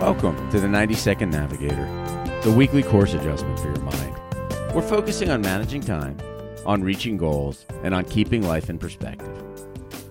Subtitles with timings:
[0.00, 1.86] Welcome to the 90 Second Navigator,
[2.42, 4.14] the weekly course adjustment for your mind.
[4.74, 6.18] We're focusing on managing time,
[6.66, 9.42] on reaching goals, and on keeping life in perspective.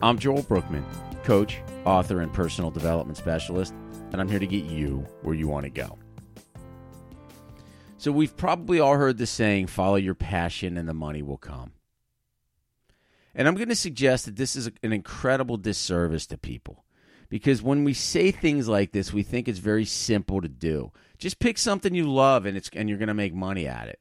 [0.00, 0.86] I'm Joel Brookman,
[1.24, 3.74] coach, author, and personal development specialist,
[4.12, 5.98] and I'm here to get you where you want to go.
[7.98, 11.72] So, we've probably all heard the saying, follow your passion and the money will come.
[13.34, 16.84] And I'm going to suggest that this is an incredible disservice to people
[17.32, 20.92] because when we say things like this, we think it's very simple to do.
[21.16, 24.00] Just pick something you love and it's and you're going to make money at it.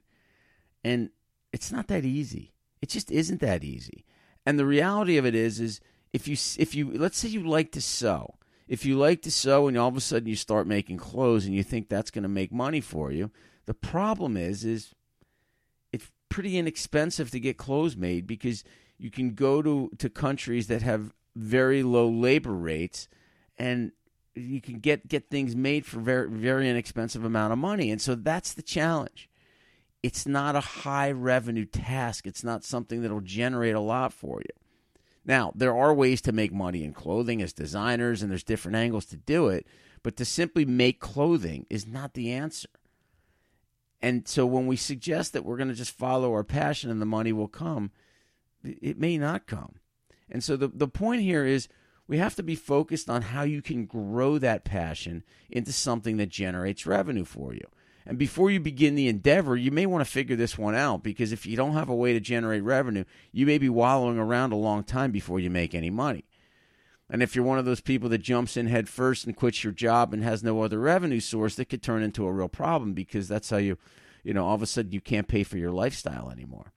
[0.83, 1.11] And
[1.53, 2.51] it's not that easy.
[2.81, 4.03] It just isn't that easy.
[4.45, 5.79] And the reality of it is is
[6.11, 8.35] if you if you let's say you like to sew.
[8.67, 11.55] If you like to sew and all of a sudden you start making clothes and
[11.55, 13.31] you think that's going to make money for you,
[13.65, 14.93] the problem is is
[15.93, 18.65] it's pretty inexpensive to get clothes made because
[18.97, 23.07] you can go to to countries that have very low labor rates
[23.61, 23.91] and
[24.33, 27.91] you can get get things made for very very inexpensive amount of money.
[27.91, 29.29] And so that's the challenge.
[30.01, 32.25] It's not a high revenue task.
[32.25, 34.55] It's not something that'll generate a lot for you.
[35.23, 39.05] Now there are ways to make money in clothing as designers and there's different angles
[39.07, 39.67] to do it
[40.03, 42.69] but to simply make clothing is not the answer.
[44.01, 47.05] And so when we suggest that we're going to just follow our passion and the
[47.05, 47.91] money will come
[48.63, 49.75] it may not come.
[50.29, 51.67] And so the, the point here is
[52.07, 56.29] we have to be focused on how you can grow that passion into something that
[56.29, 57.65] generates revenue for you.
[58.05, 61.31] And before you begin the endeavor, you may want to figure this one out because
[61.31, 64.57] if you don't have a way to generate revenue, you may be wallowing around a
[64.57, 66.25] long time before you make any money.
[67.09, 69.73] And if you're one of those people that jumps in head first and quits your
[69.73, 73.27] job and has no other revenue source, that could turn into a real problem because
[73.27, 73.77] that's how you,
[74.23, 76.71] you know, all of a sudden you can't pay for your lifestyle anymore.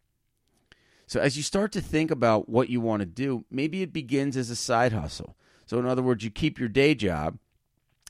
[1.07, 4.37] So as you start to think about what you want to do, maybe it begins
[4.37, 5.37] as a side hustle.
[5.67, 7.39] So in other words, you keep your day job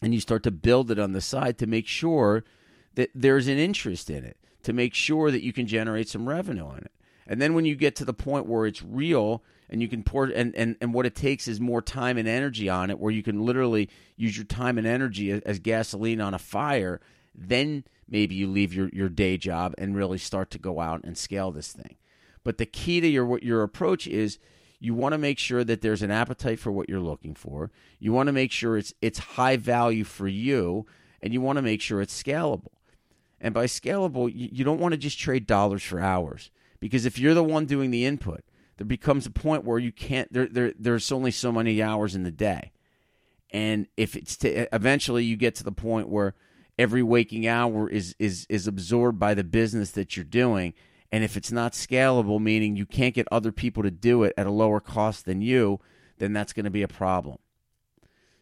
[0.03, 2.45] and you start to build it on the side to make sure
[2.95, 6.67] that there's an interest in it, to make sure that you can generate some revenue
[6.67, 6.93] on it.
[7.27, 10.27] And then when you get to the point where it's real and you can pour
[10.27, 13.23] and, and, and what it takes is more time and energy on it, where you
[13.23, 17.01] can literally use your time and energy as, as gasoline on a fire,
[17.35, 21.17] then maybe you leave your, your day job and really start to go out and
[21.17, 21.97] scale this thing.
[22.45, 24.39] But the key to your your approach is
[24.79, 27.71] you want to make sure that there's an appetite for what you're looking for.
[27.99, 30.87] You want to make sure it's it's high value for you,
[31.23, 32.73] and you want to make sure it's scalable.
[33.41, 36.51] And by scalable, you, you don't want to just trade dollars for hours
[36.81, 38.45] because if you're the one doing the input,
[38.77, 40.31] there becomes a point where you can't.
[40.33, 42.73] There, there there's only so many hours in the day,
[43.51, 46.35] and if it's to, eventually you get to the point where
[46.79, 50.75] every waking hour is is is absorbed by the business that you're doing
[51.15, 54.49] and if it's not scalable, meaning you can't get other people to do it at
[54.49, 55.79] a lower cost than you,
[56.19, 57.39] then that's going to be a problem.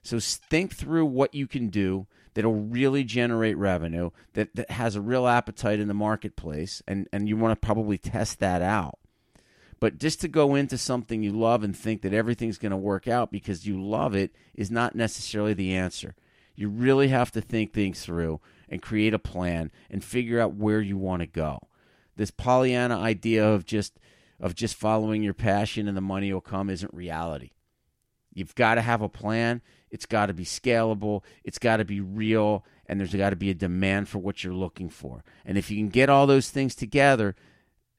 [0.02, 5.02] So think through what you can do that'll really generate revenue, that, that has a
[5.02, 8.98] real appetite in the marketplace, and, and you want to probably test that out.
[9.78, 13.06] But just to go into something you love and think that everything's going to work
[13.06, 16.14] out because you love it is not necessarily the answer.
[16.54, 20.80] You really have to think things through and create a plan and figure out where
[20.80, 21.58] you want to go
[22.16, 23.98] this Pollyanna idea of just
[24.40, 27.50] of just following your passion and the money will come isn't reality.
[28.34, 29.62] You've got to have a plan.
[29.90, 31.22] It's got to be scalable.
[31.44, 32.64] It's got to be real.
[32.86, 35.22] And there's got to be a demand for what you're looking for.
[35.44, 37.36] And if you can get all those things together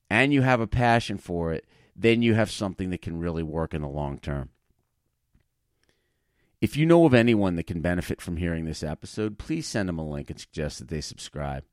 [0.10, 1.66] and you have a passion for it,
[1.96, 4.50] then you have something that can really work in the long term.
[6.60, 10.00] If you know of anyone that can benefit from hearing this episode, please send them
[10.00, 11.64] a link and suggest that they subscribe.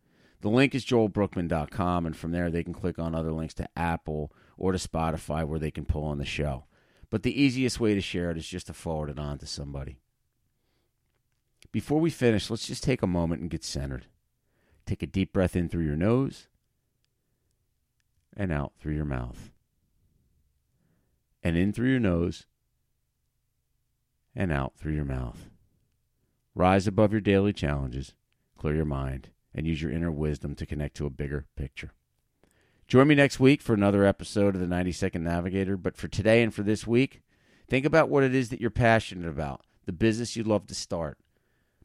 [0.41, 4.33] The link is joelbrookman.com, and from there they can click on other links to Apple
[4.57, 6.65] or to Spotify where they can pull on the show.
[7.11, 9.99] But the easiest way to share it is just to forward it on to somebody.
[11.73, 14.07] Before we finish, let's just take a moment and get centered.
[14.87, 16.49] Take a deep breath in through your nose
[18.37, 19.51] and out through your mouth.
[21.43, 22.47] And in through your nose
[24.35, 25.51] and out through your mouth.
[26.55, 28.15] Rise above your daily challenges,
[28.57, 31.93] clear your mind and use your inner wisdom to connect to a bigger picture.
[32.89, 35.77] Join me next week for another episode of the 90 Second Navigator.
[35.77, 37.23] But for today and for this week,
[37.69, 41.19] think about what it is that you're passionate about, the business you'd love to start.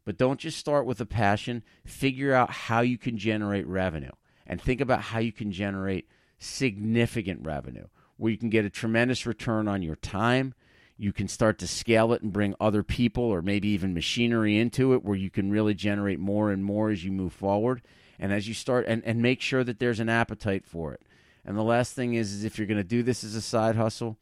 [0.04, 4.12] But don't just start with a passion, figure out how you can generate revenue
[4.48, 6.08] and think about how you can generate
[6.38, 10.54] significant revenue where you can get a tremendous return on your time
[10.98, 14.94] you can start to scale it and bring other people or maybe even machinery into
[14.94, 17.82] it where you can really generate more and more as you move forward
[18.18, 21.02] and as you start and, and make sure that there's an appetite for it
[21.44, 23.76] and the last thing is, is if you're going to do this as a side
[23.76, 24.18] hustle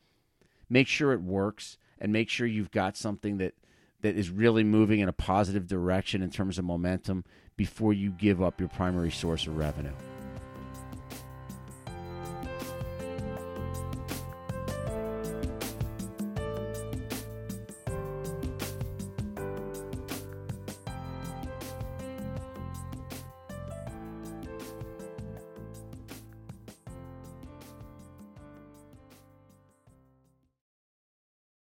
[0.70, 3.54] make sure it works and make sure you've got something that
[4.04, 7.24] that is really moving in a positive direction in terms of momentum
[7.56, 9.94] before you give up your primary source of revenue.